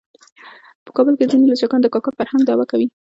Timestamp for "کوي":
2.71-2.87